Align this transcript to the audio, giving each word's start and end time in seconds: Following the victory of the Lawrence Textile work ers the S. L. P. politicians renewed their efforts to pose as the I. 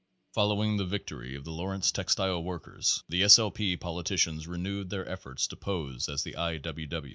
Following 0.33 0.77
the 0.77 0.85
victory 0.85 1.35
of 1.35 1.43
the 1.45 1.51
Lawrence 1.51 1.91
Textile 1.91 2.41
work 2.41 2.67
ers 2.67 3.03
the 3.07 3.21
S. 3.21 3.37
L. 3.37 3.51
P. 3.51 3.77
politicians 3.77 4.47
renewed 4.47 4.89
their 4.89 5.07
efforts 5.07 5.45
to 5.45 5.55
pose 5.55 6.09
as 6.09 6.23
the 6.23 6.35
I. 6.37 6.59